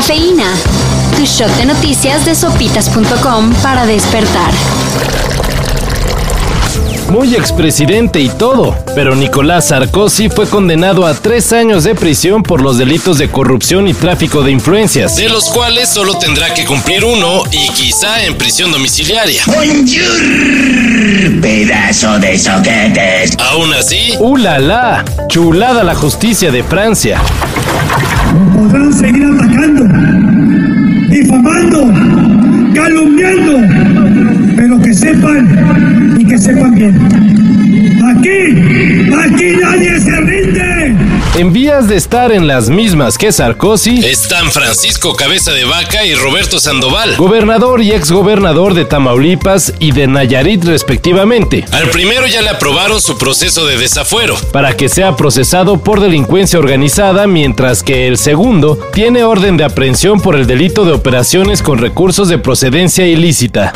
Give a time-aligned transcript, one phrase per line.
[0.00, 0.46] Cafeína.
[1.14, 4.50] Tu shot de noticias de sopitas.com para despertar.
[7.10, 12.62] Muy expresidente y todo, pero Nicolás Sarkozy fue condenado a tres años de prisión por
[12.62, 15.16] los delitos de corrupción y tráfico de influencias.
[15.16, 19.42] de los cuales solo tendrá que cumplir uno y quizá en prisión domiciliaria.
[19.44, 23.36] Bonjour, pedazo de soquetes.
[23.50, 25.04] Aún así, ¡Uh, la, la!
[25.28, 27.20] Chulada la justicia de Francia.
[28.56, 29.49] podrán seguir
[35.14, 36.96] sepan y que sepan bien.
[38.10, 38.28] Aquí,
[39.24, 40.96] aquí nadie se rinde.
[41.36, 46.14] En vías de estar en las mismas que Sarkozy, están Francisco Cabeza de Vaca y
[46.14, 47.16] Roberto Sandoval.
[47.16, 53.16] gobernador y exgobernador de Tamaulipas y de Nayarit respectivamente, Al primero ya le aprobaron su
[53.16, 54.36] proceso de desafuero.
[54.52, 60.20] para que sea procesado por delincuencia organizada, mientras que el segundo tiene orden de aprehensión
[60.20, 63.72] por el delito de operaciones con recursos de procedencia ilícita.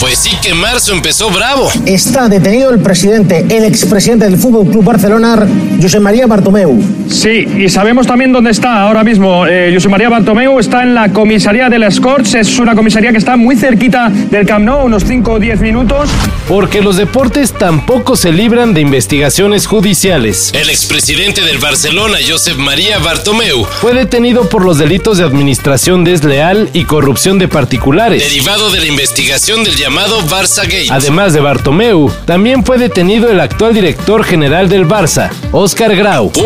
[0.00, 1.70] Pues sí que marzo empezó bravo.
[1.84, 5.46] Está detenido el presidente, el expresidente del Fútbol Club Barcelona,
[5.82, 6.80] José María Bartomeu.
[7.10, 9.44] Sí, y sabemos también dónde está ahora mismo.
[9.46, 12.34] Eh, José María Bartomeu está en la comisaría de las Corts.
[12.34, 16.08] Es una comisaría que está muy cerquita del Camp Nou, unos 5 o 10 minutos.
[16.46, 20.52] Porque los deportes tampoco se libran de investigaciones judiciales.
[20.54, 26.70] El expresidente del Barcelona, Josep María Bartomeu, Fue detenido por los delitos de administración desleal
[26.72, 28.22] y corrupción de particulares.
[28.22, 30.88] derivado de la investigación del llamado Barça Gate.
[30.90, 36.30] Además de Bartomeu, también fue detenido el actual director general del Barça, Oscar Grau.
[36.30, 36.44] ¡Pum!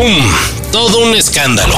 [0.71, 1.75] Todo un escándalo.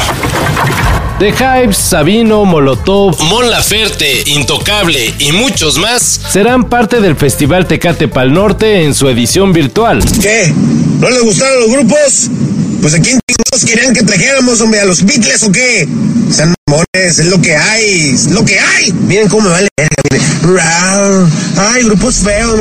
[1.18, 8.10] De Hypes, Sabino, Molotov Mon Laferte, Intocable y muchos más serán parte del Festival Tecate
[8.10, 10.04] Pal Norte en su edición virtual.
[10.22, 10.54] ¿Qué?
[11.00, 12.30] ¿No les gustaron los grupos?
[12.86, 15.88] Pues aquí en chingados querían que trajéramos, hombre, a los Beatles o qué.
[16.30, 18.94] Sean mamones, es lo que hay, es lo que hay.
[18.94, 21.28] Miren cómo me vale verga.
[21.58, 22.60] Ay, grupos feos.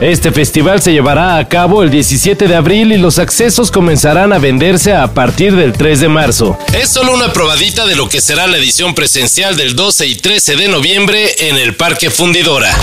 [0.00, 4.38] Este festival se llevará a cabo el 17 de abril y los accesos comenzarán a
[4.38, 6.58] venderse a partir del 3 de marzo.
[6.72, 10.56] es solo una probadita de lo que será la edición presencial del 12 y 13
[10.56, 12.74] de noviembre en el Parque Fundidora.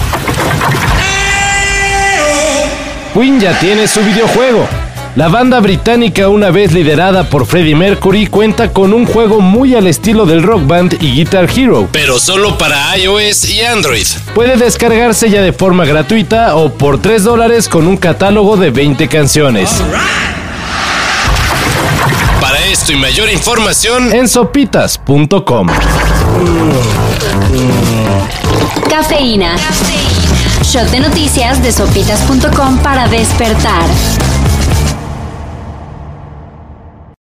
[3.16, 4.84] Queen ya tiene su videojuego.
[5.16, 9.88] La banda británica, una vez liderada por Freddie Mercury, cuenta con un juego muy al
[9.88, 11.88] estilo del Rock Band y Guitar Hero.
[11.94, 14.06] Pero solo para iOS y Android.
[14.34, 19.08] Puede descargarse ya de forma gratuita o por 3 dólares con un catálogo de 20
[19.08, 19.81] canciones.
[22.42, 25.68] Para esto y mayor información, En sopitas.com.
[28.90, 29.56] Cafeína.
[30.62, 33.86] Shot de noticias de sopitas.com para despertar.